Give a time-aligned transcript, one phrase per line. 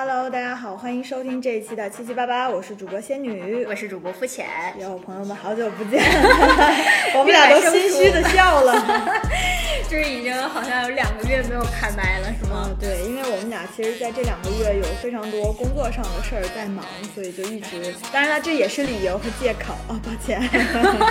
[0.00, 4.46] Hello，大家好，欢迎收听这一期的七七八八，我是主播仙女，我是主播肤浅。
[4.78, 6.00] 有，朋友们，好久不见，
[7.18, 8.72] 我们俩都心虚的笑了，
[9.90, 12.70] 就是已经好像有两个月没有开麦了，是吗？
[12.80, 20.40] 对，因为我们俩其实在这两个月有非常多工作上的事儿在忙，所以就一直，当然了，这也是理由和借口啊，抱歉，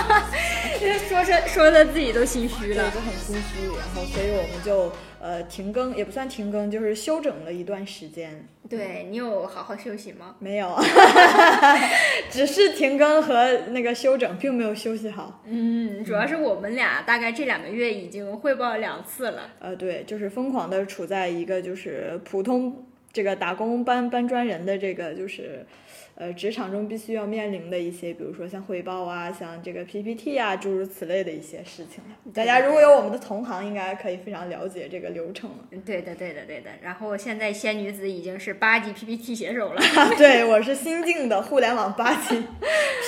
[0.78, 4.92] 说说说的自己都心虚了，就很心虚，然后所以我们就。
[5.20, 8.46] 呃，停更也不算停更，就是休整了一段时间。
[8.70, 10.36] 对你有好好休息吗？
[10.38, 10.78] 没有，
[12.30, 15.42] 只是停更和那个休整，并没有休息好。
[15.44, 19.50] 嗯，主要是我们俩大概这两个月已经汇报两次了。
[19.58, 25.66] 呃，对，就是疯狂的处在一个就是普通这个打工搬搬砖人的这个就是。
[26.20, 32.02] 呃，职场中必须要面临的一些，比如说像汇报啊，像这个 PPT 啊，诸如此类的一些事情。
[32.34, 35.58] 大家如果有我们的同行，应该可以非常了解这个流程了。
[35.86, 36.70] 对的，对的，对的。
[36.82, 39.80] 然后现在仙女子已经是八级 PPT 写手了。
[40.18, 42.42] 对，我是新晋的互联网八级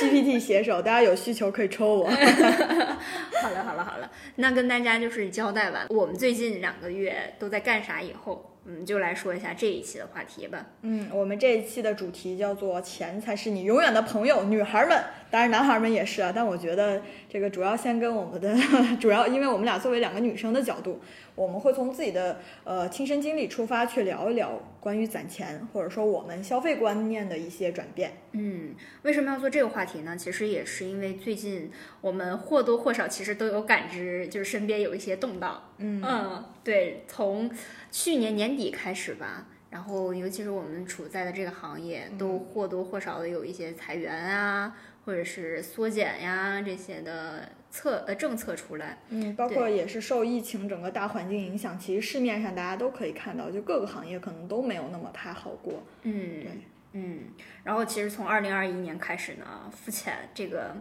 [0.00, 2.04] PPT 写手，大家有需求可以抽我。
[3.42, 8.46] 好了，好了，好了，那跟大家就是交代完我们最近两个月都在干啥以后。
[8.72, 10.64] 嗯，就来说一下这一期的话题吧。
[10.82, 14.44] 嗯，我们这一期的主题叫做“钱才是你永远的朋友”。
[14.48, 16.32] 女孩们，当然男孩们也是啊。
[16.34, 18.54] 但我觉得这个主要先跟我们的
[19.00, 21.00] 主要，因为我们俩作为两个女生的角度。
[21.36, 28.12] 我们会从自己的呃亲身经历出发，去聊一聊关于攒钱，或者说我们消费观念的一些转变。
[28.32, 30.14] 嗯，为什么要做这个话题呢？
[30.14, 31.70] 其实也是因为最近
[32.02, 35.62] 我们或多或少其实都有感知，就是身边有一些动荡。
[35.78, 37.50] 嗯嗯，对，从
[37.90, 47.48] 去年年底开始吧，然后尤其是我们处在的这个行业，都或多或少的有一些裁员啊，或者是缩减呀这些的。
[47.72, 56.50] 策呃政策出来，嗯，包括也是受疫情整个大环境影响，其实市面上大家都可以看到，就各个行业可能都没有那么太好过，嗯，对，
[56.94, 57.18] 嗯，
[57.62, 60.74] 然后其实从二零二一年开始呢，肤浅这个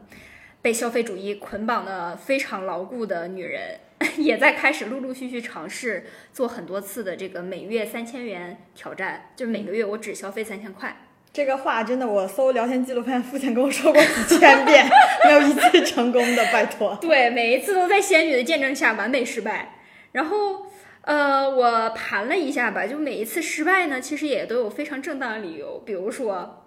[0.63, 3.79] 被消费主义捆绑的非常牢固的女人，
[4.17, 10.97] 也在开始陆陆续续尝试做很多次的这个每月三千元挑战，就是每个月我只消费三千块。
[11.31, 14.85] 这个话真的，我搜聊天记录发现，父亲跟我说过几千遍，
[15.25, 16.97] 没有一次成功的，拜托。
[16.99, 19.75] 对，每一次都在仙女的见证下完美失败。
[20.11, 20.65] 然后，
[21.01, 25.81] 呃，我盘了一下吧，就每一次失败呢，其实也都有非常正当的理由。
[25.85, 26.65] 比如说，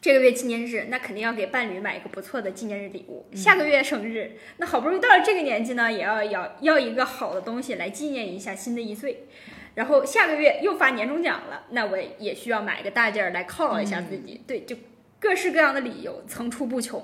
[0.00, 3.24] 这个月纪念日，那肯定要给伴侣买一个不错的纪念日礼物。
[3.32, 9.26] 下个月生日，那好不容易到了这个年纪呢，也要要要一个好的东西来纪念一下新的一岁。
[9.74, 14.42] 然后下个月又发年终奖了，那我也需要买个大件儿来犒劳一下自己。
[14.46, 14.76] 对，就
[15.20, 17.02] 各式各样的理由层出不穷。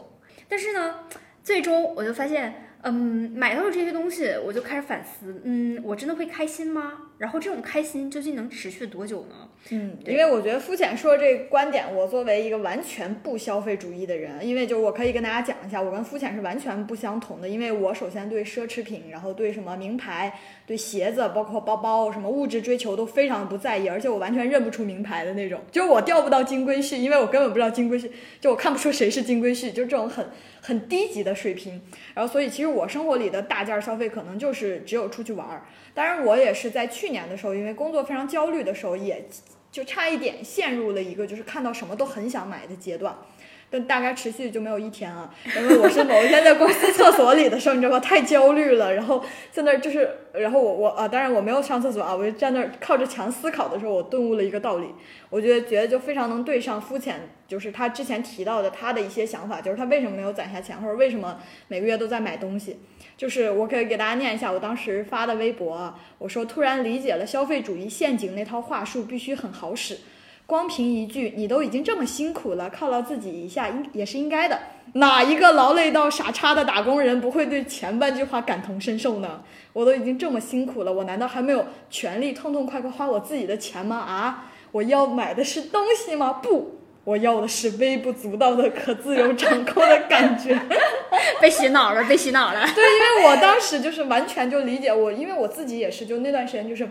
[0.48, 1.00] 但是呢，
[1.42, 2.66] 最终我就发现。
[2.82, 7.09] 嗯，买到了这些东西，我就开始反思，嗯，我真的会开心吗？
[7.20, 9.47] 然后这种开心究竟能持续多久呢？
[9.69, 17.47] 嗯，因为我觉得肤浅说这个观点，我作为一个完全不消费主义的人，因为就我可以跟大家讲一下，我跟肤浅是完全不相同的。
[17.47, 20.32] 因为我首先对奢侈品，然后对什么名牌、
[20.66, 28.10] 对鞋子，包括包包，什么物质追求都非常不在意，而且我完全认不出名牌的那种，就是我钓不到金龟婿，因为我根本不知道金龟婿，
[28.41, 30.26] 就我看不出谁是金龟婿，就这种很。
[30.62, 31.80] 很低级的水平，
[32.12, 35.64] 然后所以其实我生活里的大件消费可能就是只有出去玩儿。
[35.94, 39.24] 当然，我也是在去年的时候，因为工作非常焦虑的时候，也
[39.72, 43.16] 就差一点陷入了一个就是看到什么都很想买的阶段。
[43.70, 48.00] 但大概持续就没有一天啊，然后我是某一天在公司厕所里的时候，你知道吗？
[48.00, 49.22] 太焦虑了，然后
[49.53, 54.86] 在那儿就是，然后我我啊，当然我没有上厕所啊，我就在那儿靠着墙思考的时候，我顿悟了一个道理，
[55.28, 61.38] 我觉得觉得就非常能对上肤浅，就是他之前提到的他的一些想法，就是他为什么没有攒下钱，或者为什么
[61.69, 62.80] 每个月都在买东西，
[63.16, 69.98] 就是我可以给大家念一下我当时发的微博，我说突然理解了消费主义陷阱那套话术必须很好使。
[70.50, 74.58] 光凭一句“你都已经这么辛苦了，犒劳自己一下应也是应该的”，
[74.94, 79.44] 哪一个劳累到傻叉的打工人不会对前半句话感同身受呢？
[79.72, 83.98] 我都已经这么辛苦了，我难道还没有权利痛痛快快花我自己的钱吗？
[83.98, 86.41] 啊，我要买的是东西吗？
[86.42, 90.60] 不，我要的是微不足道的可自由掌控的感觉。
[91.41, 92.66] 被洗脑了，被洗脑了。
[92.74, 96.88] 对，因为我当时就是完全就理解我，因为我自己也是，就那段时间就是。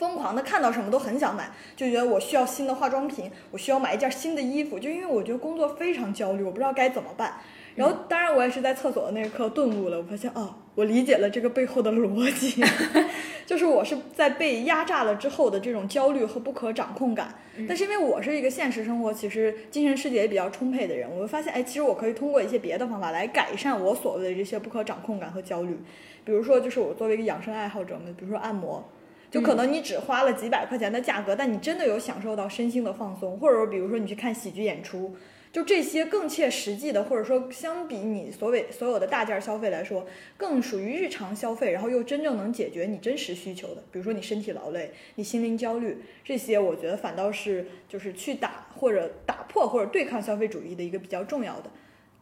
[0.00, 7.34] 疯狂的看到什么都很想买，就觉得我需要新的化妆品，我需要买一件新的衣服，就因为我觉得工作非常焦虑，我不知道该怎么办。
[7.76, 12.64] 然后，当然我也是在厕所的那一刻顿悟了，我发现哦，我理解了这个背后的逻辑，
[13.44, 17.34] 就是我是在被压榨了之后的这种焦虑和不可掌控感。
[17.68, 25.78] 但是因为我是一个现实生活其实精神世界也比较充沛的人，我就发现哎，其实我可以通过一些别的方法来改善我所谓的这些不可掌控感和焦虑。
[26.24, 28.82] 比如说，就是我作为一个养生爱好者们，比如说按摩。
[29.30, 35.14] 就可能你只花了几百块钱的价格，但你真的有享受到身心的放松，或者说比如说你去看喜剧演出。
[35.52, 40.06] 就这些更切实际的，或者说相比你所谓所有的大件消费来说，
[40.36, 51.70] 更属于日常消费，然后又真正能解决你真实需求的，比如说你身体劳累、你心灵焦虑这些，我觉得反倒是就是去打或者打破或者对抗消费主义的一个比较重要的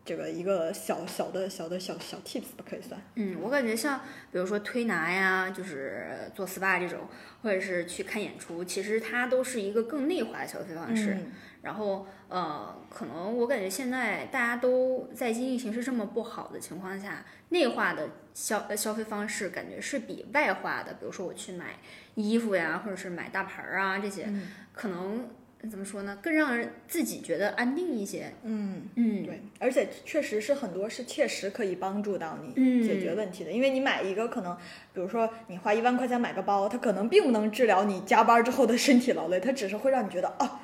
[0.09, 2.99] 这个一个小小的小的小小 tips 吧，可以算。
[3.17, 4.01] 嗯，我感觉像
[4.33, 7.01] 比如说推拿呀，就是做 SPA 这种，
[7.43, 11.13] 或者是去看演出，其实它都是一个更内化的消费方式。
[11.13, 21.75] 嗯然后，呃，可能我感觉现在大家都在经济形势这么不好的情况下，内化的消呃消费方式感觉是比外化的，比如说我去买
[22.15, 25.29] 衣服呀，或者是买大牌儿啊这些，嗯可能
[25.69, 28.33] 怎么说呢，更让人自己觉得安定一些。
[28.45, 28.83] 嗯。
[28.95, 34.57] 嗯，对，而且确实是很多是切实可以帮助到你嗯解决问题的，因为你买一个可能，
[34.95, 40.61] 比如说你花一万块钱买个包，它可能并不能治疗你加班之后的身体劳累，它只是会让你觉得啊，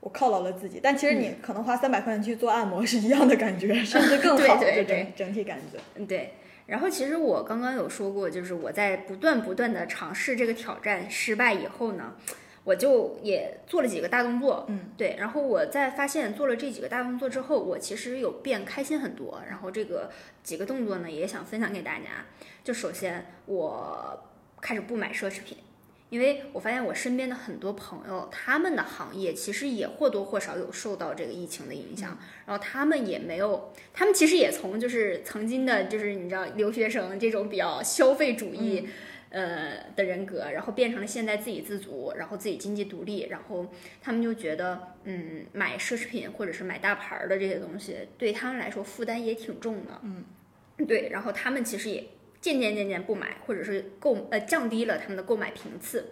[0.00, 0.80] 我犒劳了自己。
[0.82, 5.78] 但其实你可能花三百块钱去做按摩是一样的感觉，甚至更 好，对对就整整体感觉。
[5.96, 6.32] 嗯，对。
[6.66, 12.14] 然后其实我刚刚有说过，就是我在不断不断的尝试这个挑战失败以后呢，
[12.64, 15.16] 我就也做了几个大动作，嗯，对。
[15.18, 19.42] 然后我在发现做了这几个大动作之后，我其实有变开心很多。
[19.48, 20.10] 然后这个
[20.42, 22.26] 几个动作呢，也想分享给大家。
[22.62, 24.22] 就首先我
[24.60, 25.58] 开始不买奢侈品。
[26.10, 32.16] 因为我发现我身边的很多朋友，他们的行业其实也或多或少有受到这个疫情的影响，
[32.46, 38.88] 然后他们也没有，他们其实也从就是曾经的，就是你知道留学生这种比较消费主义，
[39.30, 43.66] 呃的人格，然后变成了现在自给自足，然后自己经济独立，然后
[44.00, 50.24] 他们就觉得，嗯，买奢侈品或者是买大牌儿的这些东西，对他们来说负担也挺重的，嗯，
[50.86, 52.04] 对，然后他们其实也。
[52.40, 56.10] 渐渐渐渐不买，或者是购呃降低了他们的购买频次，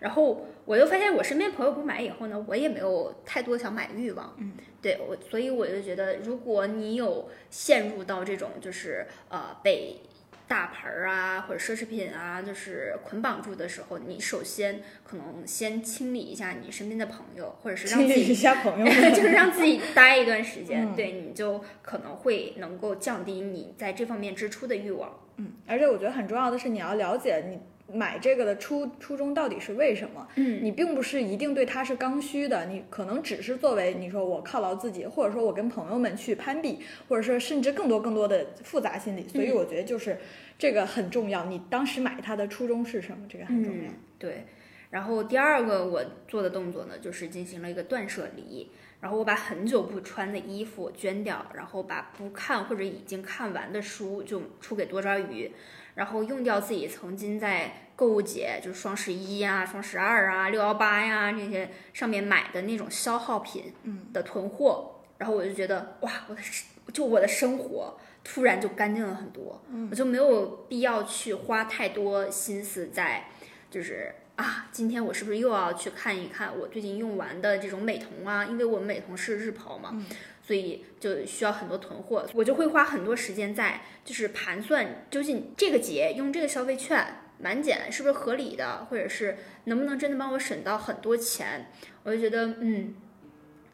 [0.00, 10.00] 然后我又发现我身边朋友不买以后呢，我也没有太多想买欲望，嗯，对我，所以我就觉得，如果你有陷入到这种就是呃被
[10.48, 25.12] 大牌儿啊或者奢侈品啊就是捆绑住的时候，你首先可能先清理一下你身边的朋友，或者是让自己清理一下朋友， 就是让自己 待一段时间，嗯对，你就可能会能够降低你在这方面支出的欲望。
[25.36, 27.58] 嗯，而且我觉得很重要的是，你要了解你
[27.92, 30.28] 买这个的初初衷到底是为什么。
[30.36, 39.26] 嗯你并不是一定对它是刚需的，你可能只是作为你说我犒劳自己，或者说我跟朋友们去攀比，或者说甚至更多更多的复杂心理。
[39.28, 40.18] 所以我觉得就是
[40.58, 43.90] 这个很重要，你当时买它的初衷是什么，这个很重要。
[43.90, 44.44] 嗯，对。
[44.90, 48.70] 然后第二个我做的动作呢，就是进行了一个断舍离。
[49.00, 55.52] 然后我把很久不穿的衣服捐掉，然后把不看或者已经看完的书就出给多抓鱼，
[55.98, 63.74] 然后用掉自己曾经在购物节，就是双十一呀、双十二啊、六幺八呀这些上面买的那种消耗品
[64.12, 64.94] 的囤货。
[65.18, 69.60] 然后我就觉得哇，我的生就我的生活突然就干净了很多，
[69.90, 73.24] 我就没有必要去花太多心思在
[73.68, 74.14] 就是。
[74.38, 78.46] 啊，今天我是不是又要去看一看我最近用完的这种美瞳啊？
[78.46, 80.00] 因为我们美瞳是日抛嘛，
[80.46, 87.04] 所以就需要很多囤货，我就会花很多时间在就是盘算究竟这个节用这个消费券
[87.40, 91.72] 满减是不是合理的，或者是能不能真的帮我省到很多钱？
[92.04, 92.94] 我就觉得，嗯，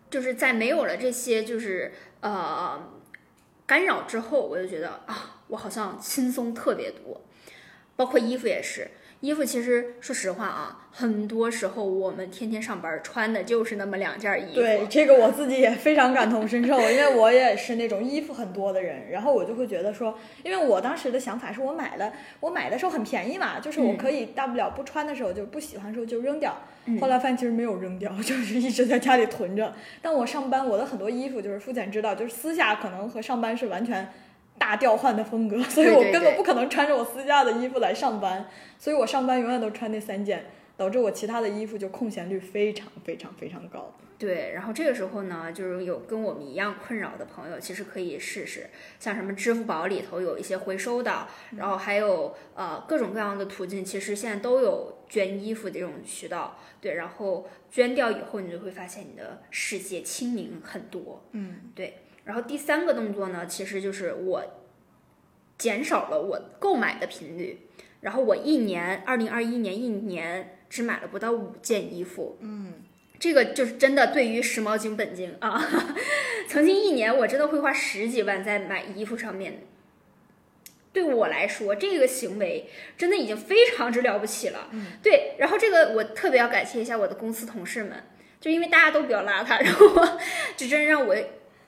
[0.09, 2.91] 就是在没有了这些就是呃
[3.67, 7.21] 干扰之后，我就觉得啊，我好像轻松特别多，
[7.97, 8.89] 包括衣服也是。
[9.25, 14.57] 衣服其实说实话啊，很多时候我们天天上班穿的就是那么两件衣服。
[14.57, 26.55] 对这个我自己也非常感同身受，因为我也是那种衣服很多的人，然后我就会觉得说，因为我当时的想法是我买了，我买的时候很便宜嘛，就是我可以大不了不穿的时候就不喜欢的时候就扔掉。
[26.85, 29.73] 嗯后来发现其实没有扔掉， 就是一直在家里囤着。
[30.03, 34.07] 但我上班我的很多衣服就是肤浅知道，就是私下可能和上班是完全。
[34.59, 40.47] 大调换的风格，所以我根本不可能穿着我私家的衣服来上班，所以我上班永远都穿那三件，
[40.77, 43.95] 导致我其他的衣服就空闲率非常非常非常高。
[44.17, 56.57] 对，然后这个时候呢，就是有跟我们一样困扰的朋友，其实可以试试，像什么支付宝里头有一些回收的，然后还有呃各种各样的途径，其实现在都有捐衣服这种渠道。
[56.81, 61.25] 对，然后捐掉以后，你就会发现你的世界清明很多。
[61.33, 62.04] 嗯，对。
[62.25, 64.45] 然后第三个动作呢，其实就是我
[65.59, 67.61] 减少了我购买的频率，
[68.01, 72.37] 然后我一年，二零二一年一年只买了不到五件衣服。
[72.41, 72.75] 嗯。
[73.17, 75.63] 这个就是真的，对于时髦精本精啊，
[76.49, 79.63] 曾经一年我真的会花十几万在买衣服上面。
[80.93, 84.69] 对我来说，这个行为真的已经非常之了不起了。
[85.03, 88.03] 对，然后这个我特别要感谢一下我的公司同事们，
[88.41, 90.19] 就因为大家都比较邋遢，然后
[90.57, 91.17] 这真让我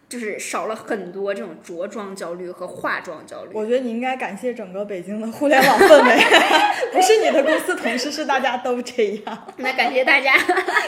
[0.08, 3.50] 就是少了很多这种着装焦虑和化妆焦虑。
[3.52, 6.16] 我觉得你应该感谢整个北京的互联网氛围
[6.92, 9.46] 不是你的公司同事，是大家都这样。
[9.58, 10.32] 那感谢大家，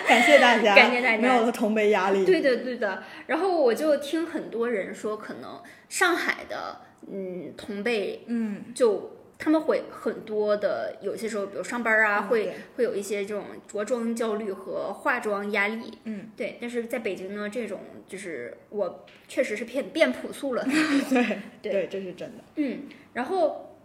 [0.07, 2.25] 感谢大家，感谢大家，没有了同辈压力。
[2.25, 3.03] 对的，对的。
[3.27, 6.83] 然后我就听很多人说，可能上海的。
[7.11, 16.59] 嗯，同辈，嗯，就他们会很多的，有些时候，比如上班啊，会会有一些这种着装焦虑和化妆压力，嗯，对。
[16.61, 20.65] 但是在北京呢，这种就是我确实是变变朴素了，
[21.09, 21.39] 对
[21.71, 22.45] 对，这是真的。
[22.57, 23.77] 嗯，然后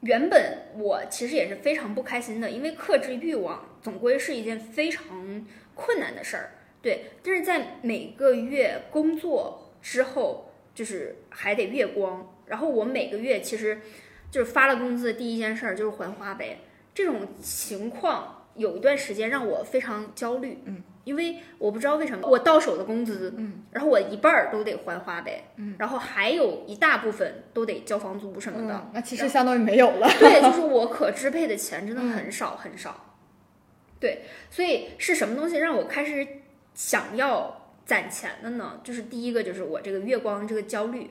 [0.00, 7.04] 原本我其实也是非常不开心的，因为克制欲望总归是一件非常困难的事儿，对。
[7.22, 12.34] 但是在每个月工作之后，就是还得月光。
[12.46, 13.78] 然后我每个月其实
[14.30, 16.60] 就是发了工资，第一件事儿就是还花呗。
[16.94, 28.90] 这种情况有一段时间让我非常焦虑，嗯，因为我不知道为什么我到手的工资，嗯，然后我一半儿都得还花呗，嗯，然后还有一大部分都得交房租什么的。
[28.92, 30.08] 那其实相当于没有了。
[30.18, 33.16] 对， 就是我可支配的钱真的很少很少。
[34.00, 36.26] 对，所以是什么东西让我开始
[36.74, 38.80] 想要攒钱的呢？
[38.82, 41.08] 就是第一个就是我这个月光这个焦虑。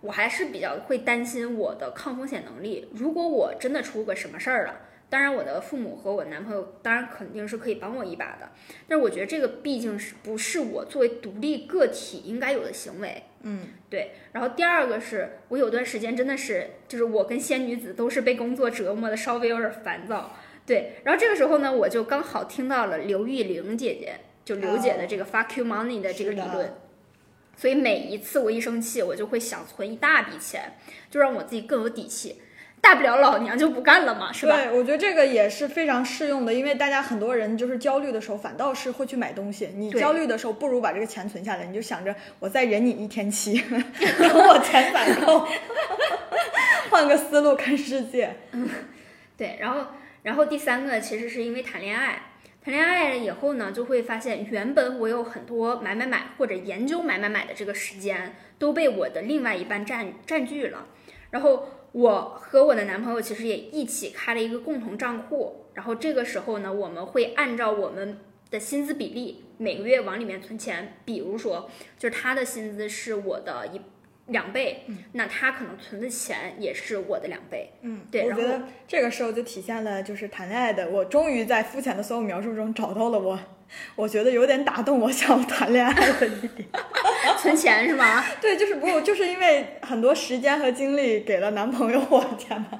[0.00, 2.88] 我还是比较会担心我的抗风险能力。
[2.94, 8.50] 如果我真的出个什么事儿了，当然我的父母和我男朋友当然肯定是可以帮我一把的。
[8.86, 13.22] 但是我觉得这个毕竟是不是我作为独立个体应该有的行为。
[13.42, 14.12] 嗯，对。
[14.32, 20.36] 然后第二个是我有段时间真的是，就是我跟仙女子都是被工作折磨的稍微有点烦躁。
[20.66, 20.92] 对。
[21.04, 24.14] 然后这个时候呢，我就刚好听到了刘玉玲姐姐，
[24.44, 26.72] 就刘姐的这个 fuck you money 的这个理论。
[27.58, 30.76] 所以每一次我一生气，我就会想存一大笔钱，
[31.10, 32.40] 就让我自己更有底气。
[32.80, 34.56] 大不了老娘就不干了嘛，是吧？
[34.56, 39.70] 对，我觉得这个也是非常适用的，因为大家很多人就是焦虑的时候，反倒是会去买东西。
[39.74, 45.44] 你焦虑的时候，不如把这个钱存下来，你就想着我再忍你一天期，等 我钱攒够，
[46.90, 48.36] 换个思路看世界。
[48.52, 48.70] 嗯，
[49.36, 49.58] 对。
[49.58, 49.84] 然后，
[50.22, 52.22] 然后第三个其实是因为谈恋爱。
[52.68, 60.86] 谈恋爱了以后呢，就会发现原本我有很多买买买或者研究买买买的这个时间都被我的另外一半占占据了。
[61.30, 68.18] 然后我和我的男朋友其实也一起开了一个共同账户，然后这个时候呢，我们会按照我们
[68.50, 70.98] 的薪资比例每个月往里面存钱。
[71.06, 73.80] 比如说，就是他的薪资是我的一。
[74.28, 77.70] 两倍，那他可能存的钱也是我的两倍。
[77.82, 78.22] 嗯，对。
[78.22, 83.38] 我觉得这个时候就体现了，就是谈恋爱的我终于在肤浅的所有描述中找到了我，
[83.96, 86.68] 我觉得有点打动我想谈恋爱的一点。
[87.38, 88.24] 存钱是吗？
[88.40, 92.78] 对，就是不，就是因为很多时间和精力给了男朋友，我天呐，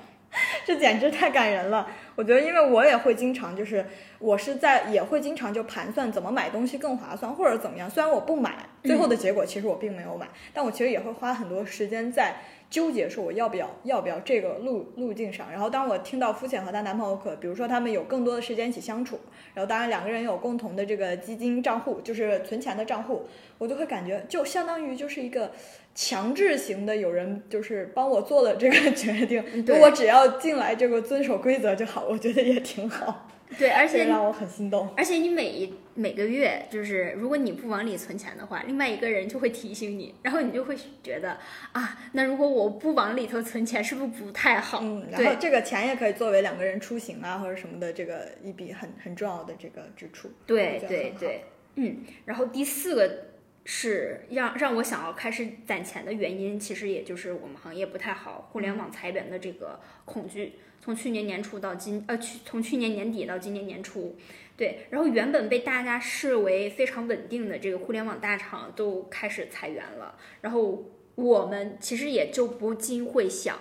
[0.65, 1.87] 这简直太感人了。
[2.19, 3.87] 我觉得，因为我也会经常，就是
[4.19, 7.89] 我是在也会经常就盘算怎么买东西更划算，或者怎么样。
[7.89, 15.49] 虽然我不买，最后的结果其实我并没有买，但我其实也会花很多时间在纠结，说我要不要要不要这个路路径上。
[15.49, 19.21] 然后当我听到肤浅和她男朋友可，比如说他们有更多的时间一起相处，
[19.55, 25.53] 然后当然两个人有共同的这个基金账户，就是存钱的账户，我就会感觉就相当于就是一个。
[25.95, 29.43] 强制型的，有人就是帮我做了这个 决定，
[29.81, 33.29] 我只要进来这个遵守规则就好，我觉得也挺好。
[33.59, 34.89] 对，而且让我很心动。
[34.97, 41.39] 而且你每一每个月，就是如果你不往里存钱的话，另外一个人就会提醒你，然后你就会觉得
[41.73, 44.81] 啊，那如果我不往里头存钱，是不是不太好？
[44.83, 50.31] 嗯，然后这个钱也可以作为两个人出行啊或者什么的这个一笔很很重要的这个支出。
[50.45, 51.45] 对对对，
[51.77, 53.29] 嗯，然后第四个。
[53.71, 60.55] 是让让我想要开始攒钱的原因，其实也就是我们行业不太好，互联网裁员的这个恐惧。
[60.81, 64.17] 从去年年初到今，呃，去从去年年底到今年年初，
[64.57, 73.59] 对，然后原本被大家视为非常稳定的这个互联网大厂都开始裁员了，然后我们其实也就不禁会想，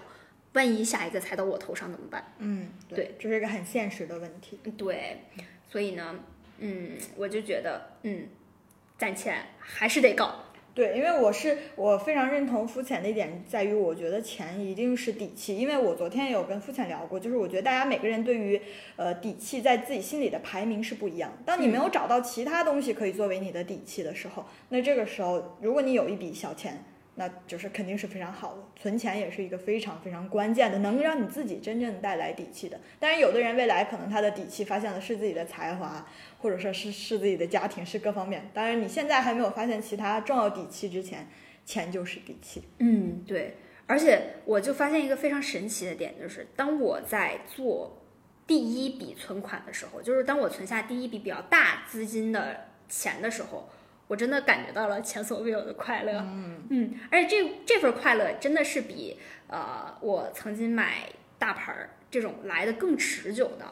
[0.54, 2.34] 万一下一个裁到我头上怎么办？
[2.40, 4.60] 嗯，对，这是一个很现实的问题。
[4.78, 5.22] 对，
[5.70, 6.20] 所以呢，
[6.60, 8.28] 嗯，我就觉得，嗯。
[9.00, 10.44] 攒钱还是得搞，
[10.78, 15.58] 对，因为我是我非常认同肤浅的一点在于，我觉得钱一定是底气。
[15.58, 18.62] 因为我昨天也有跟肤浅聊过，就是我觉得大家每个人对于
[18.96, 21.36] 呃底气在自己心里的排名是不一样。
[21.44, 26.84] 当你没有找到其他东西可以作为你的底气的时候，那这个时候如果你有一笔小钱。
[27.20, 32.80] 那就是肯定是非常好的，存钱也是一个非常非常关键的，能让你自己真正带来底气的。
[33.00, 36.08] 当然，有的人未来可能他的底气发现的是自己的才华，
[36.38, 38.50] 或者说是是自己的家庭，是各方面。
[38.54, 41.28] 当然，你现在还没有发现其他重要底气之前，
[41.66, 42.64] 钱就是底气。
[42.78, 43.56] 嗯，对。
[43.88, 48.04] 而且我就发现一个非常神奇的点，就是当我在做
[48.46, 53.70] 第一笔存款的时候，就是当我存下第一笔比较大资金的钱的时候，
[54.08, 56.14] 我真的感觉到了前所未有的快乐。
[56.20, 63.66] 嗯嗯，而且这这份快乐真的是比呃我曾经买大牌儿这种来的更持久的。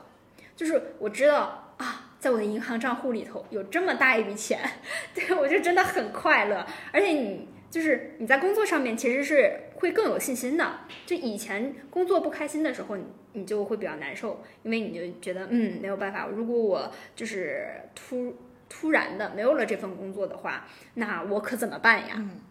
[0.56, 4.60] 就是我知道啊，在我的银行账户里头有这么大一笔钱，
[5.14, 6.66] 对我就真的很快乐。
[6.94, 10.80] 而且你就是你在工作上面其实是会更有信心的。
[11.06, 18.34] 就以前工作不开心的时候，你你就会比较难受，因为你就觉得嗯没有办法，如果我就是突
[18.78, 22.16] 突然的没有了这份工作的话，那我可怎么办呀？
[22.18, 22.42] 嗯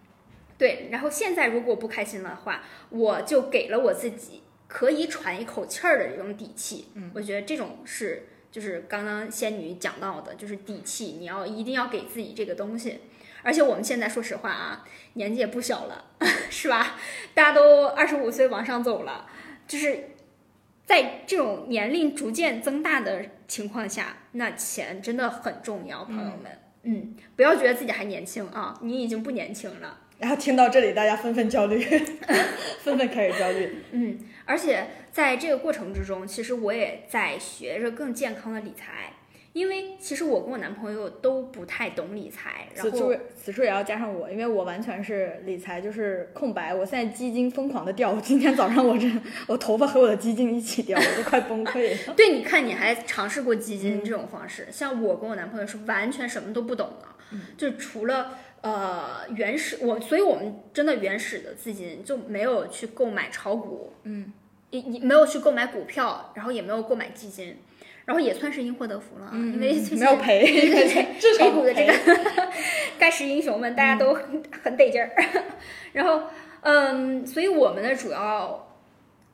[0.56, 6.86] 对，然后现在如果不开心的话，我就给了我自己可以喘一口气儿的这种底气。
[6.94, 13.00] 嗯，我觉得这种是就是刚刚仙女讲到的，就是底气，你要一定要给自己这个东西。
[13.42, 16.04] 而且我们现在说实话啊，年纪也不小了，
[16.48, 16.96] 是吧？
[17.34, 19.26] 大家都二十五岁往上走了，
[19.66, 20.10] 就是
[20.86, 26.58] 在这种年龄逐渐增大的情况下，那钱真的很重要，朋友们。
[26.82, 30.00] 嗯，不要觉得自己还年轻啊，你已经不年轻了。
[30.18, 31.80] 然后听到这里，大家纷纷焦虑，
[32.80, 33.82] 纷纷开始焦虑。
[33.92, 39.12] 嗯，而且在这个过程之中，其实我也在学着更健康的理财，
[39.54, 46.74] 因为其实我跟我男朋友都不太懂理财，然后此处此处也要加上我，因为我完全是理财就是空白。
[46.74, 49.08] 我现在基金疯狂的掉，今天早上我这
[49.46, 52.14] 我头发和我的基金一起掉，我都快崩溃了。
[52.14, 64.32] 对，你看你还尝试过基金这种方式，像我跟我男朋友是完全什么都不懂的，就除了呃原始我，所以我们真的原始的资金就没有去购买炒股，嗯，
[64.70, 67.56] 也也没有去购买股票，然后也没有购买基金。
[68.04, 72.22] 然后也算是因祸得福了啊，因为没有赔对对对 至少 A 股的这个赔
[72.98, 75.10] 盖世英雄们，大家都很很得劲儿。
[75.92, 76.24] 然后，
[76.60, 78.78] 嗯，所以我们的主要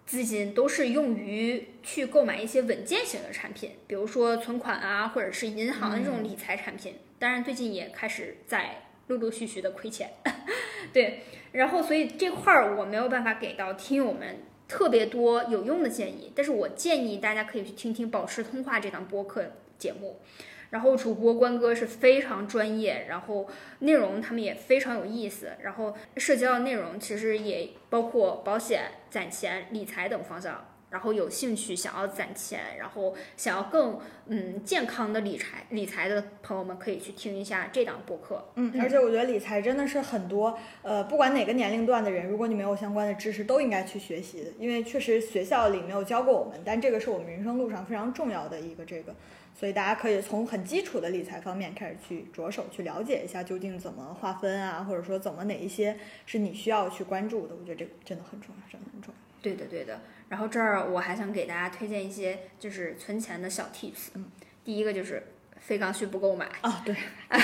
[0.06, 6.94] 资金都是用于去购买一些稳健型的产品，比如说存款啊，或者是银行的这种理财产品。
[7.18, 10.10] 当然，最近也开始在陆陆续续的亏钱。
[10.92, 11.20] 对，
[11.52, 14.38] 然后所以这块儿我没有办法给到听友们
[14.70, 19.44] 特别多有用的建议，但是我建议大家可以去听听《保持通话》这档播客
[19.76, 20.20] 节目。
[20.70, 23.48] 然后主播关哥是非常专业，然后
[23.80, 30.69] 内容他们也非常有意思，然后涉及到内容其实也包括保险、攒钱、理财等方向。
[30.90, 38.44] 然后有兴趣想要攒钱，然后想要更嗯健康的理财理财的朋友们，可以去听一下这档播客。
[38.56, 49.14] 嗯，而且我觉得理财真的是很多呃，不管哪个年龄段的人，如果你没有相关的知识，都应该去学习的，因为确实学校里没有教过我们，但这个是我们人生路上非常重要的一个这个，
[49.54, 59.20] 所以大家可以从很基础的理财方面开始去着手去了解一下，究竟怎么划分啊，或者说怎么哪一些是你需要去关注的，我觉得这个真的很重要，真的很重要。
[59.42, 59.98] 对的，对的。
[60.30, 64.10] 然后这儿我还想给大家推荐一些就是存钱的小 tips。
[64.14, 64.30] 嗯，
[64.64, 65.22] 第一个就是
[65.58, 66.48] 非刚需不购买。
[66.62, 66.96] 哦，对，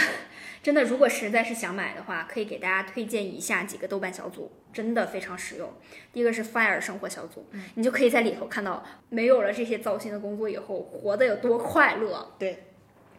[0.62, 5.68] 真的，如果实在是想买的话，可以给大家推荐以下几个豆瓣小组，真的非常实用。
[6.12, 7.44] 第一个是 Fire 生活小组，
[7.74, 12.34] 你就可以在里头看到没有了这些糟心的工作以后，活得有多快乐。
[12.38, 12.64] 对，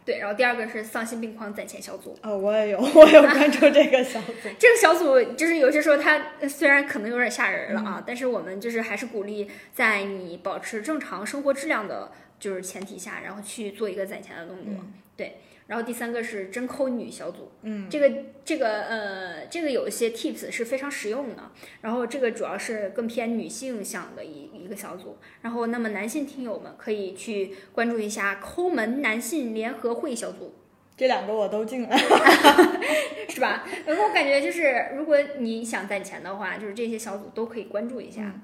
[0.08, 0.18] 对。
[0.18, 4.32] 然后第二个是丧心病狂攒钱小组，哦，我也有，我有关注这个小组。
[4.58, 14.72] 这个小组就是有些时候它呃虽然可能有点吓人了啊，但是我们就是还是鼓励在你保持正常生活质量的，就是前提下，然后去做一个攒钱的动作。
[15.16, 15.38] 对，
[15.68, 18.12] 然后第三个是真抠女小组，嗯，这个
[18.44, 21.52] 这个呃，这个有一些 tips 是非常实用的。
[21.82, 25.18] 然后这个主要是更偏女性向的一一个小组。
[25.42, 30.54] 然后那么男性听友们可以去关注一下抠门男性联合会小组。
[30.96, 31.96] 这两个我都进了。
[33.28, 33.64] 是吧？
[33.86, 38.40] 然后我感觉就是，如果你想攒钱的话，就是这些小组都可以关注一下。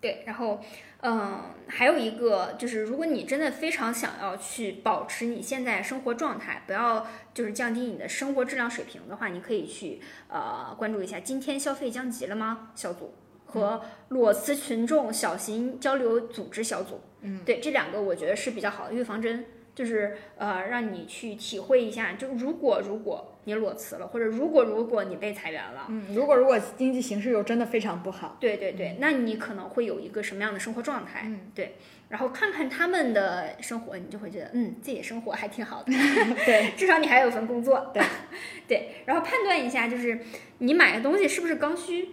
[0.00, 0.60] 对，然后，
[1.00, 13.14] 嗯，还有一个就是，如果你真的非常想要去保持你现在生活状态，不要就是降低你的生活质量水平的话，你可以去呃关注一下“今天消费降级了吗”小组
[13.46, 17.00] 和裸辞群众小型交流组织小组。
[17.20, 19.44] 嗯，对，这两个我觉得是比较好的预防针。
[19.78, 31.22] 就是呃，让你去体会一下，就如果如果你裸辞了，或者如果如果你被裁员了，嗯，如果如果经济形势又真的非常不好，对对对，那你可能会有一个什么样的生活状态？
[31.26, 31.76] 嗯，对，
[32.08, 35.92] 然后看看他们的生活，你就会觉得，嗯，自己的生活还挺好的，
[36.44, 38.02] 对，至少你还有份工作，对
[38.66, 40.18] 对，然后判断一下，就是
[40.58, 42.08] 你买的东西是不是刚需，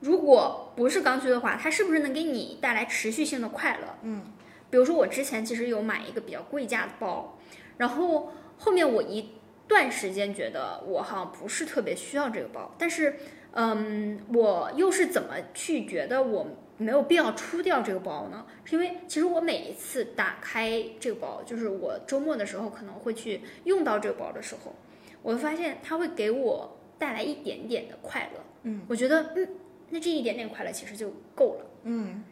[0.00, 3.96] 如果不是刚需的话，它是不是能给你带来持续性的快乐？
[4.02, 4.22] 嗯。
[4.70, 7.38] 比如说，我之前其实有买一个比较贵价的包，
[7.76, 9.30] 然后后面我一
[9.66, 13.16] 段时间觉得我好像不是特别需要这个包，但是，
[13.52, 18.46] 嗯，我又是怎么去觉得我没有必要出掉这个包呢？
[18.64, 24.74] 是因为其实我每一次打开这个包，就是我周末的时候可能会去用到这个包的时候，
[25.22, 28.40] 我会发现它会给我带来一点点的快乐。
[28.62, 29.48] 嗯，我觉得，嗯，
[29.90, 31.66] 那这一点点快乐其实就够了。
[31.84, 32.22] 嗯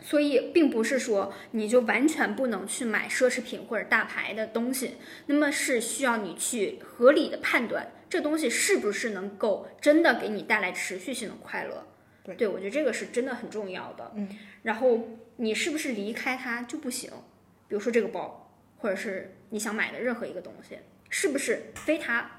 [0.00, 11.86] 所以并不是说你就完全不能去买奢侈品或者大牌的东西，那么是需要你去合理的判断这东西是不是能够真的给你带来持续性的快乐。
[12.36, 14.12] 对，我觉得这个是真的很重要的。
[14.14, 14.28] 嗯，
[14.62, 17.10] 然后你是不是离开它就不行？
[17.68, 22.30] 比如说这个包，或者是你想买的任何一个东西，是不是非它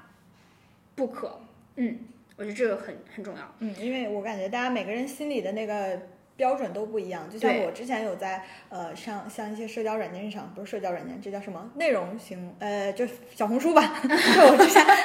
[0.94, 1.40] 不可？
[1.76, 1.98] 嗯，
[2.36, 3.54] 我觉得这个很很重要。
[3.58, 6.00] 嗯，因为我感觉大家每个人心里的那个
[6.40, 7.28] 标准都不一样。
[7.28, 12.54] 就像我之前有在呃上像一些社交软件上，不是社交软件，这叫什么内容型？
[12.58, 13.82] 呃，就小红书吧。
[14.00, 14.96] 就我之前看，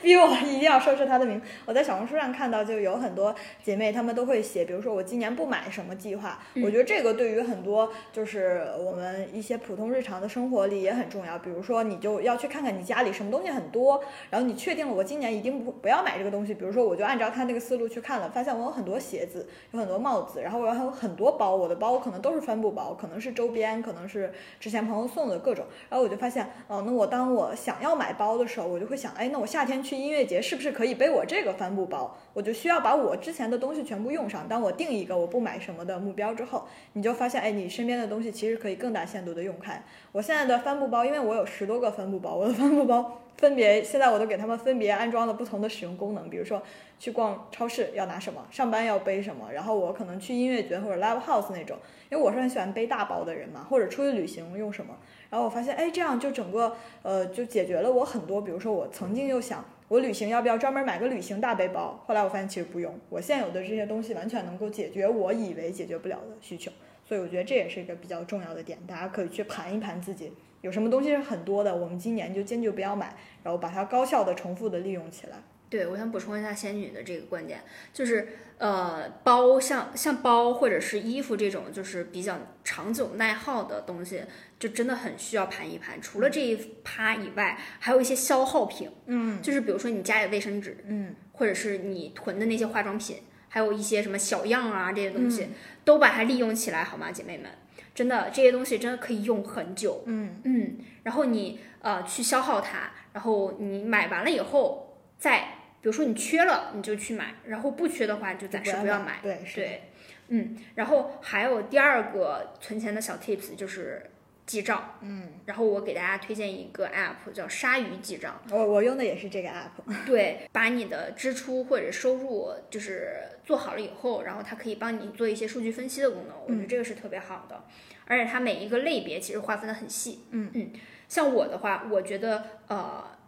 [0.00, 1.38] 逼我一定要说出它的名。
[1.66, 6.38] 我在小红书上看到，就有很多姐妹她们都会写，比如说我今年不买什么计划。
[6.54, 11.38] 嗯我觉得这个对于很多就是我们一些普通日常的生活里也很重要。
[11.38, 16.54] 比如说，你就要去看看你家里什么东西很多，然后你确定了我今年一定不不要买这个东西。
[16.54, 25.64] 比如说，我就按照他那个思路去看了，发现我有很多鞋子，有很多帽子，然后我还有很多包，我的包可能都是帆布包，可能是周边，可能是之前朋友送的各种。
[25.88, 32.16] 然后我就发现，哦，那我当我想要买包的时候，我就会想，哎，那我夏天去音乐节是不是可以背我这个帆布包？
[32.32, 34.48] 我就需要把我之前的东西全部用上。
[34.48, 39.82] 当我定一个我不买什么的目标之后，你就发现，哎，你身边的东西其实可以更大限度的用开。
[40.12, 46.62] 我现在的帆布包，因为我有十多个帆布包，我的帆布包分别现在我都给他们分别安装了不同的使用功能，比如说
[46.98, 51.76] 去逛超市要拿什么，上班要背什么，然后我可能去音乐节或者 live house 那种，
[52.10, 54.94] 因为我是很喜欢背大包的人嘛，或者出去旅行用什么。
[55.30, 59.64] 然后我发现，哎，这样就整个呃就解决了我很多，比如说我曾经又想。
[59.90, 62.00] 我旅行要不要专门买个旅行大背包？
[62.06, 66.70] 后来我发现其实不用，我现有的这些东西完全能够解决我以为解决不了的需求，
[67.04, 75.38] 所以我觉得这也是一个比较重要的点，大家可以去盘一盘自己有什么东西是很多的，我们今年就坚决不要买，然后把它高效的、重复的利用起来。
[75.70, 77.62] 对，我想补充一下仙女的这个观点，
[77.94, 78.26] 就是
[78.58, 84.24] 呃，包像像包或者是衣服这种，就是比较长久耐耗的东西，
[84.58, 86.02] 就真的很需要盘一盘。
[86.02, 95.54] 除了这一趴以外，还有一些消耗品，嗯就是比如说你家里卫生纸，嗯或者是你囤的那些化妆品，还有一些什么小样啊这些东西，嗯
[95.84, 97.48] 都把它利用起来好吗，姐妹们？
[97.94, 100.02] 真的这些东西真的可以用很久。
[100.06, 105.59] 嗯嗯，然后你呃去消耗它，然后你买完了以后再。
[105.82, 109.18] 比如说你缺了，你就去买，然后不缺的话就暂时不要买。
[109.22, 109.56] 对，是。
[109.56, 109.82] 对，
[110.28, 114.10] 嗯，然后还有第二个存钱的小 tips 就是
[114.44, 114.98] 记账。
[115.00, 118.38] 嗯，然后我给大家推荐一个 app 叫鲨鱼记账。
[118.50, 119.82] 我我用的也是这个 app。
[120.04, 127.64] 对，把你的支出或者收入就是做好了以后，然后它可以帮你做一些数据分析的功能，我觉得这个是特别好的。
[128.04, 130.26] 而且它每一个类别其实划分的很细。
[130.30, 130.70] 嗯嗯，
[131.08, 133.18] 像我的话，我觉得呃。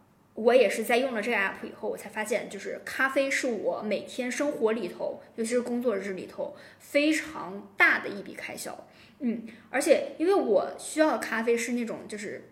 [0.42, 8.86] 我也是在用了这个 app 以后，我才发现，就是咖啡是我每天生活里头，尤其是工作日里头非常大的一笔开销。
[9.20, 12.48] 嗯，而且因为我需要的咖啡是那种就是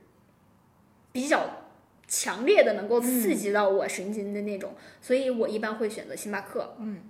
[1.12, 1.66] 比较
[2.06, 6.76] 强烈的，能够刺激到我神经的那种，所以我一般会选择星巴克。
[6.78, 7.02] 嗯，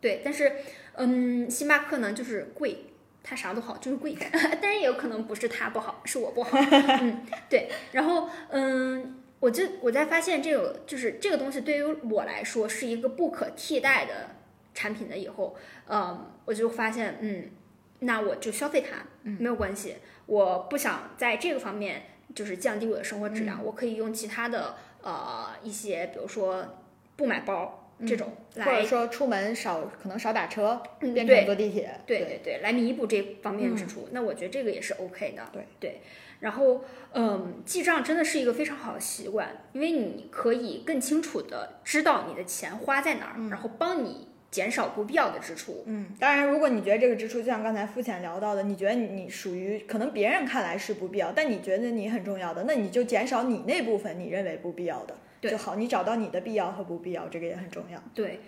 [0.00, 0.52] 对，但是
[0.94, 2.84] 嗯，星巴克呢就是贵。
[3.22, 4.16] 它啥都好，就是贵，
[4.62, 6.58] 但是也有可能不是它不好，是我不好。
[6.58, 7.68] 嗯，对。
[7.92, 14.36] 然后，嗯，我就我在发现这个就是这个东西对于我来说是一个不可替代的
[14.74, 15.56] 产品的以后，
[15.88, 17.50] 嗯，我就发现，嗯，
[18.00, 19.96] 那我就消费它，没有关系。
[20.26, 22.02] 我不想在这个方面
[22.34, 26.64] 就是降低我的生活质量，我可以用其他的呃一些，比如说
[27.16, 27.76] 不买包。
[28.06, 34.08] 这种来，或者说出门少可能少打车，嗯变成坐地铁，对对对，来弥补这方面支出。
[34.12, 35.46] 那我觉得这个也是 OK 的。
[35.52, 36.00] 对对，
[36.40, 45.84] 然后嗯，记账真的是一个非常好的习惯，因为你可以更清楚的知道你的钱花在哪儿，然后帮你减少不必要的支出。
[45.86, 55.14] 嗯，当然，如果你觉得这个支出就像刚才肤浅聊到的，你觉得你属于可能别人看来是不必要，但你觉得你很重要的，那你就减少你那部分你认为不必要的。
[55.42, 58.02] 就好，你找到你的必要和不必要，这个也很重要。
[58.14, 58.40] 对，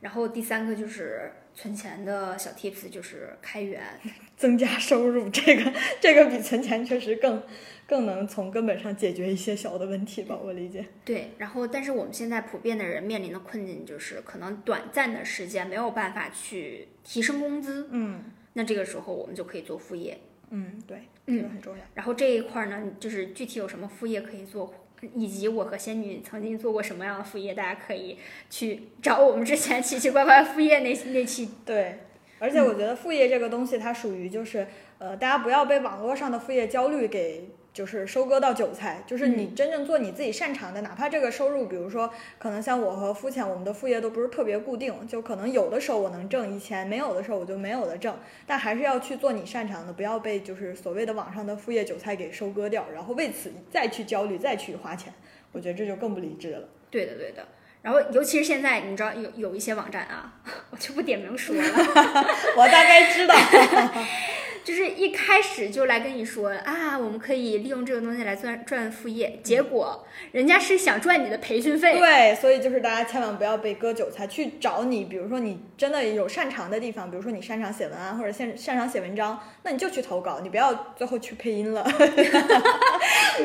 [0.00, 3.82] 然后第三个就是存钱的小 tips，就是开源，
[4.36, 7.42] 增加收入，这个这个比存钱确实更
[7.86, 10.86] 更能从根本上解决一些小的问题吧，我理解。
[11.04, 20.18] 对，然后但是我们现在普遍的人面临的困境就是，可能短暂的时间没有办法去提升工资，嗯，那这个时候我们就可以做副业。
[20.52, 21.84] 嗯，对，嗯这个很重要。
[21.94, 24.72] 然后这一块呢，就是具体有什么副业可以做，
[25.14, 31.50] 以及我和仙女曾经做过什么样的副业，大家可以去找我们之前奇奇怪怪副业那那期。
[31.64, 32.00] 对，
[32.38, 34.66] 而且我觉得副业这个东西，它属于就是
[34.98, 55.12] 呃，大家不要被网络上的副业焦虑给就是收割到韭菜，就是你真正做你自己擅长的，哪怕这个收入，比如说可能像我和肤浅，我们的副业都不是特别固定，就可能有的时候我能挣一千，没有的时候我就没有的挣，但还是要去做你擅长的，不要被就是所谓的网上的副业韭菜给收割掉，然后为此再去焦虑，再去花钱，
[55.52, 56.68] 我觉得这就更不理智了。
[56.90, 57.46] 对的，对的。
[57.82, 60.34] 然后，尤其是现在，你知道有有一些网站啊，
[60.70, 61.62] 我就不点名说了，
[62.58, 63.34] 我大概知道。
[64.62, 71.98] 就是一开始就来跟你说啊，我们可以利用这个东西来赚赚副业，结果人家是想赚你的培训费。
[71.98, 81.82] 对，所以就是大家千万不要被割韭菜，去找你，比如说你真的有擅长的地方，比如说你擅长写文案或者擅擅长写文章，那你就去投稿，你不要最后去配音了。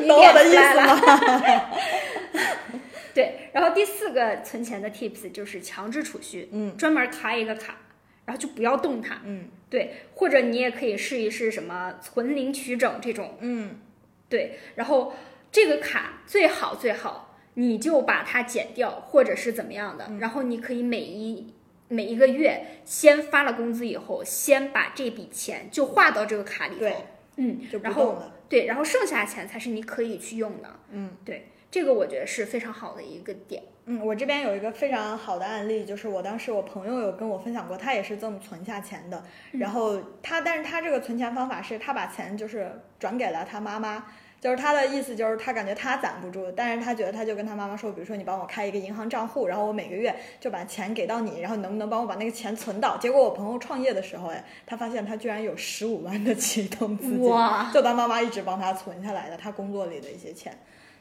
[0.06, 1.00] 懂我的意思吗？
[3.14, 7.74] 对，然后第四个存钱的 tips 就是强制储蓄，嗯，专门开一个卡，
[8.26, 9.48] 然后就不要动它，嗯。
[9.68, 13.80] 对，或者你也可以试一试什么存零取整这种，嗯，
[14.28, 14.58] 对。
[14.76, 15.14] 然后
[15.50, 20.08] 这个卡最好最好，你就把它减掉，或者是怎么样的。
[20.20, 21.52] 然后你可以每一
[21.88, 28.22] 每一个月先发了工资以后，先把这笔钱就划到这个卡里头，嗯，就不然后。
[28.48, 33.62] 对，然后剩下的钱才是你可以去用的，嗯，对，这个我觉得是非常好的一个点。
[33.88, 39.22] 嗯，我这边有一个非常好的案例，就是我当时我朋友有跟我分享过，他也是这么存下钱的。
[39.52, 44.06] 然后他，但是他这个存钱方法是他把钱就是转给了他妈妈，
[44.40, 52.96] 就是他的意思就是他感觉他攒不住，但是他觉得他就跟他妈妈说，比如说你帮我开一个银行账户，然后我每个月就把钱给到你，然后你能不能帮我把那个钱存到？
[52.96, 57.20] 结果我朋友创业的时候，哎，他发现他居然有十五万的启动资金，
[57.72, 60.52] 就他妈妈一直帮他存下来的，他工作里的一些钱。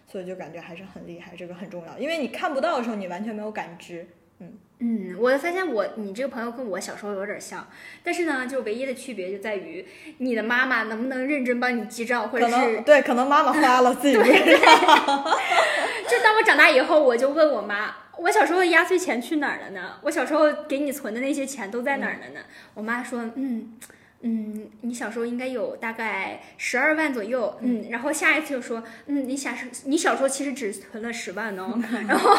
[0.06, 4.08] 所以就感觉还是很厉害，这个很重要，因为你看不到的时候，你完全没有感知。
[4.40, 7.66] 嗯嗯，我发现我你这个朋友跟我小时候有点像，
[8.04, 9.86] 但是呢，就唯一的区别就在于
[10.18, 14.36] 你的妈妈能不能认真帮你记账，或者可是能对，可能妈妈花了自己不知道。
[16.08, 19.98] 就当我长大以后，我就问我妈，我小时候的压岁钱去哪儿了呢？
[20.02, 22.42] 我小时候给你存的那些钱都在哪儿了呢？
[22.74, 23.74] 我妈说，嗯。
[24.66, 32.36] 嗯，你小时候应该有大概十二万左右，嗯，然后下一次就说，嗯，你小时你小时候其实只存了十万哦， 然后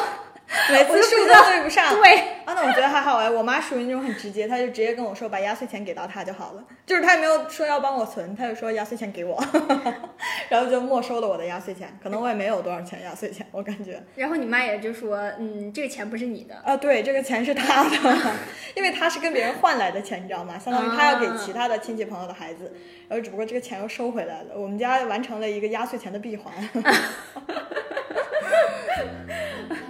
[0.70, 1.94] 每次数都对不上。
[2.00, 9.42] 对，啊，那我觉得还好哎，我妈属于那种很直接，她就直接跟我说把压岁钱给到她就好了，就是她也没有说要帮我存，她就说压岁钱给我，
[10.48, 14.00] 然后就没收了我的压岁钱，可能我也没有多少钱压岁钱，我感觉。
[14.14, 17.90] 然后你妈也就说，嗯，这个钱不是你的，啊，对，这个钱是她的，
[18.74, 20.58] 因为她是跟别人换来的钱，你知道吗？
[20.58, 22.72] 相当于她要给其他的亲戚朋友的孩子，
[23.08, 26.52] 然后只不过这个钱又收回来了，我们家完成了一个压岁钱的闭环。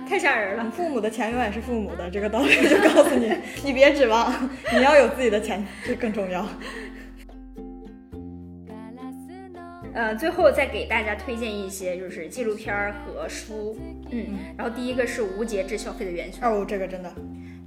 [0.08, 0.70] 太吓人了。
[0.70, 3.32] 父母的钱永远是父母的，这个道理就告诉你，
[3.64, 4.32] 你别指望，
[4.72, 6.46] 你要有自己的钱，这更重要。
[9.92, 13.76] 呃，最后再给大家推荐一些就是纪录片儿和书，
[14.10, 17.10] 嗯，然后第一个是无节制消费的元凶，哦，这个真的，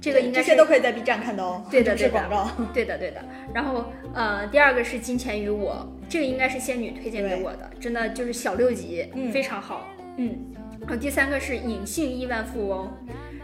[0.00, 2.50] 这个应该是这些都可以在 B 站看到哦，对的不是对的广告。
[2.72, 3.20] 对的对的。
[3.52, 10.38] 然后呃，第二个是金钱与我，这个应该是仙女推荐给我的，真的就是小六集，嗯非常好，嗯。
[10.90, 12.92] 然后第三个是隐性亿万富翁，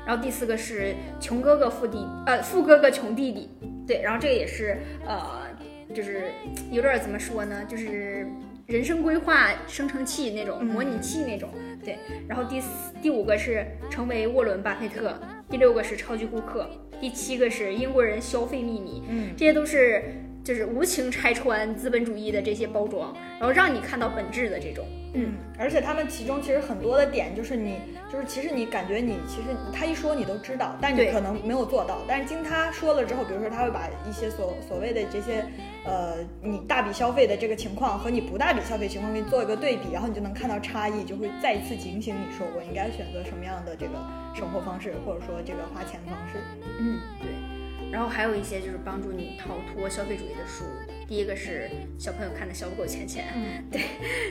[0.05, 3.49] 然后第四个是穷哥哥富弟，呃，富哥哥穷弟弟，
[3.87, 5.47] 对，然后这个也是呃，
[5.95, 6.25] 就是
[6.73, 8.27] 有点儿怎么说呢，就是
[8.67, 11.49] 人生规划生成器那种、嗯模拟器那种，
[11.85, 11.97] 对。
[12.27, 12.69] 然后第四
[13.01, 15.17] 第五个是成为沃伦巴菲特，
[15.49, 16.69] 第六个是超级顾客，
[17.01, 20.03] 第七个是英国人消费秘密，嗯，这些都是
[20.47, 27.81] 就是无情拆穿资本主义的这些包装，然后让你看到本质的这种，嗯，而且他们其中其实很多的点，就是你，
[28.13, 31.99] 就是其实你感觉你其实他一说你都知道，但是你可能没有做到。
[32.07, 35.45] 但是经他说了之后，比如说他会把一些所所谓的这些，
[35.85, 43.95] 呃，你大笔消费的这个情况和你不大笔消费情况给你做一个对比，然后你就能看到差异，就会再一次警醒你说我应该选择什么样的这个
[44.33, 46.39] 生活方式，或者说这个花钱方式。
[46.79, 47.46] 嗯，对。
[47.93, 50.65] 然后还有一些就是帮助你逃脱消费主义的书，
[51.09, 53.81] 第一个是小朋友看的《小狗钱钱》，嗯， 对，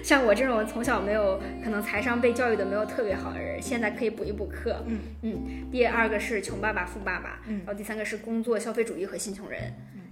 [0.04, 4.84] 像我这种从小没有可能财商被教育的没有特别好的人，现在可以补一补课。
[4.88, 5.72] 嗯嗯。
[5.72, 9.62] 第二个是《穷爸爸富爸爸》，嗯然后第三个是《工作消费主义和新穷人》。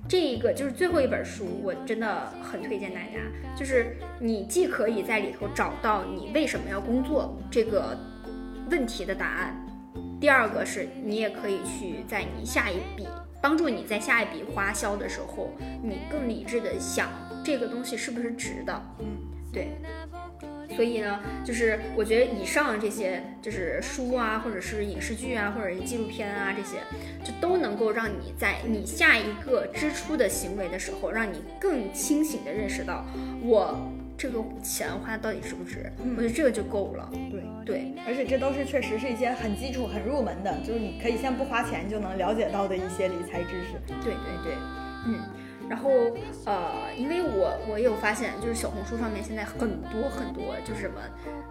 [0.06, 3.20] 这一个就是最后一本书，我真的很推荐大家。
[3.56, 7.98] 就是你既可以在里头找到你为什么要工作这个
[8.70, 9.66] 问题的答案，
[10.20, 13.08] 第二个是你也可以去在你下一笔
[13.44, 15.52] 帮助你在下一笔花销的时候，
[15.84, 17.10] 你更理智的想
[17.44, 18.82] 这个东西是不是值的。
[19.00, 19.06] 嗯，
[19.52, 19.68] 对。
[20.74, 26.78] 所以呢，就是我觉得以上这些就是书啊，或者是影视剧啊，或者是纪录片啊，这些
[27.22, 33.06] 就都能够让你在你下一个支出的行为的时候，让你更清醒的认识到
[33.44, 33.78] 我
[34.24, 35.92] 这个钱花到底值不值。
[36.02, 37.10] 嗯我觉得这个就够了。
[37.30, 37.44] 对。
[37.66, 43.74] 对，而且这都是确实是一些很基础、很入门的，就是你可以先不花钱就能了解到的一些理财知识。
[44.02, 44.54] 对对对，
[45.08, 45.20] 嗯。
[45.70, 45.90] 然后
[46.46, 51.00] 呃，因为我我有发现，就是小红书上面现在很多很多，就是什么，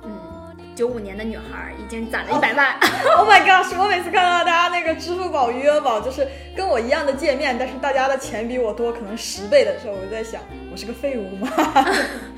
[0.05, 2.79] 嗯，九五年的女孩儿已经攒了一百万
[3.17, 3.75] ，Oh my gosh！
[3.81, 11.49] 我每次看到大家那个支付宝、余额宝，就是跟我一样的界面，但是大家的钱比我多，可能十倍的时候，我就在想，我是个废物吗？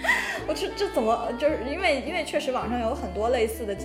[0.55, 3.83] 我这这怎么就是因为因为确实网上有很多类似的这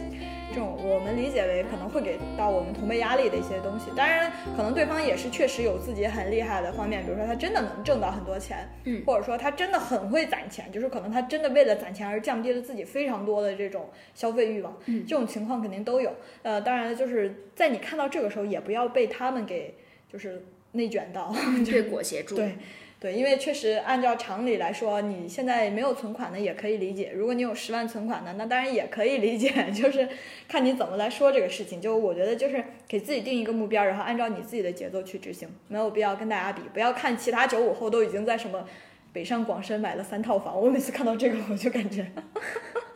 [0.53, 16.13] 种我们理解为可能会给到我们同辈压力的一些东西，当然可能对方也是确实有自己很厉害的方面，比如说他真的能挣到很多钱，嗯或者说他真的很会攒钱，就是可能他真的为了攒钱而降低了自己非常多的这种消费欲望，嗯这种情况肯定都有。
[16.43, 19.73] 呃，当然就是在你看到这个时候，也不要被他们给
[20.11, 21.33] 就是内卷到，
[21.65, 22.35] 被裹挟住。
[22.35, 22.53] 对。
[23.01, 27.13] 对，因为确实按照常理来说，你现在没有存款的也可以理解。
[27.15, 30.05] 如果你有十万存款的，那当然也可以理解， 就是
[30.49, 31.79] 看你怎么来说这个事情。
[31.79, 36.61] 就我觉得就是给自己定一个目标，然后按照你自己的节奏去执行，没有必要跟大家比。
[36.73, 38.67] 不要看其他九五后都已经在什么
[39.13, 42.05] 北上广深买了三套房，我每次看到这个我就感觉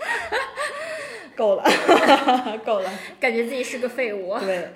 [1.33, 1.63] 够了，
[2.65, 2.91] 够了。
[3.21, 4.37] 感觉自己是个废物。
[4.39, 4.67] 对，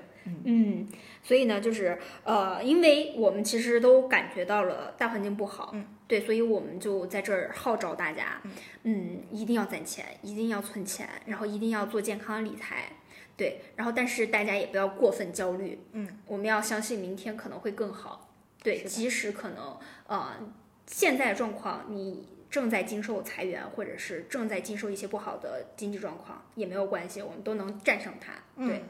[0.44, 0.88] 嗯，
[1.24, 8.42] 所以呢，就是呃，因为我们其实都感觉到了大环境不好，嗯，对，所以我们就在这儿号召大家，
[8.84, 12.92] 嗯，一定要攒钱，一定要存钱，然后一定要做健康理财，
[13.36, 18.30] 对，然后但是大家也不要过分焦虑，嗯，我们要相信明天可能会更好，
[18.64, 20.36] 对，即使可能呃
[20.86, 22.30] 现在的状况你。
[22.50, 28.32] 正在经受裁员，或者是正在经受一些不好的经济状况，也没有关系，我们都能战胜它。
[28.66, 28.82] 对，嗯，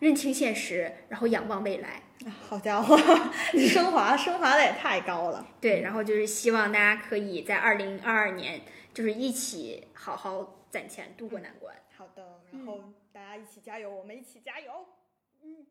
[0.00, 2.02] 认清现实，然后仰望未来。
[2.48, 2.96] 好家伙，
[3.52, 5.46] 你 升华升华的也太高了。
[5.60, 8.60] 对，然后就是希望大家可以在二零二二年，
[8.94, 11.74] 就是一起好好攒钱，度过难关。
[11.96, 14.86] 好的，然后大家一起加油，我们一起加油。
[15.42, 15.66] 嗯！